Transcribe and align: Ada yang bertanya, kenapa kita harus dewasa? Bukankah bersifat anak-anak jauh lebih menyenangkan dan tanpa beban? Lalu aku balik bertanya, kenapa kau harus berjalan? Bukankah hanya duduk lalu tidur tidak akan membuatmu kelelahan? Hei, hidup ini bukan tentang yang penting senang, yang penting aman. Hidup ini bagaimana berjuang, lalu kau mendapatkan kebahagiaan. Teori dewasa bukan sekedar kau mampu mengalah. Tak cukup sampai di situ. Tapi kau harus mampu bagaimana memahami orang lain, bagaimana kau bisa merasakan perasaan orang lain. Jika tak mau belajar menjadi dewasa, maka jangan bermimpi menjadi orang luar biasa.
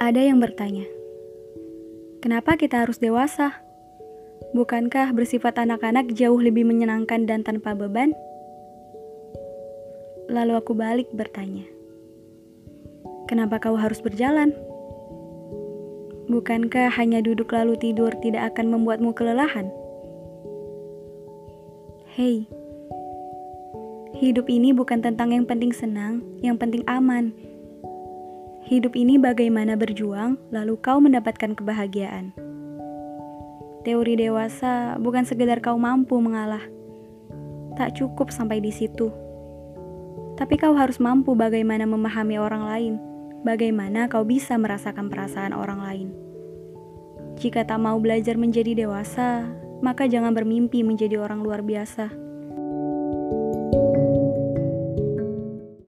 Ada 0.00 0.32
yang 0.32 0.40
bertanya, 0.40 0.88
kenapa 2.24 2.56
kita 2.56 2.80
harus 2.80 2.96
dewasa? 2.96 3.60
Bukankah 4.56 5.12
bersifat 5.12 5.60
anak-anak 5.60 6.16
jauh 6.16 6.40
lebih 6.40 6.64
menyenangkan 6.64 7.28
dan 7.28 7.44
tanpa 7.44 7.76
beban? 7.76 8.16
Lalu 10.32 10.56
aku 10.56 10.72
balik 10.72 11.12
bertanya, 11.12 11.68
kenapa 13.28 13.60
kau 13.60 13.76
harus 13.76 14.00
berjalan? 14.00 14.56
Bukankah 16.32 16.88
hanya 16.96 17.20
duduk 17.20 17.52
lalu 17.52 17.76
tidur 17.76 18.16
tidak 18.24 18.56
akan 18.56 18.72
membuatmu 18.72 19.12
kelelahan? 19.12 19.68
Hei, 22.16 22.48
hidup 24.16 24.48
ini 24.48 24.72
bukan 24.72 25.04
tentang 25.04 25.36
yang 25.36 25.44
penting 25.44 25.76
senang, 25.76 26.24
yang 26.40 26.56
penting 26.56 26.88
aman. 26.88 27.36
Hidup 28.70 28.94
ini 28.94 29.18
bagaimana 29.18 29.74
berjuang, 29.74 30.38
lalu 30.54 30.78
kau 30.78 31.02
mendapatkan 31.02 31.58
kebahagiaan. 31.58 32.30
Teori 33.82 34.14
dewasa 34.14 34.94
bukan 34.94 35.26
sekedar 35.26 35.58
kau 35.58 35.74
mampu 35.74 36.14
mengalah. 36.22 36.62
Tak 37.74 37.98
cukup 37.98 38.30
sampai 38.30 38.62
di 38.62 38.70
situ. 38.70 39.10
Tapi 40.38 40.54
kau 40.54 40.78
harus 40.78 41.02
mampu 41.02 41.34
bagaimana 41.34 41.82
memahami 41.82 42.38
orang 42.38 42.62
lain, 42.62 42.94
bagaimana 43.42 44.06
kau 44.06 44.22
bisa 44.22 44.54
merasakan 44.54 45.10
perasaan 45.10 45.50
orang 45.50 45.82
lain. 45.82 46.08
Jika 47.42 47.66
tak 47.66 47.82
mau 47.82 47.98
belajar 47.98 48.38
menjadi 48.38 48.86
dewasa, 48.86 49.50
maka 49.82 50.06
jangan 50.06 50.30
bermimpi 50.30 50.86
menjadi 50.86 51.18
orang 51.18 51.42
luar 51.42 51.66
biasa. 51.66 52.29